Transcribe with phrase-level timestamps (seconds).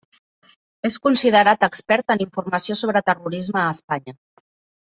[0.89, 4.19] És considerat expert en informació sobre terrorisme a Espanya.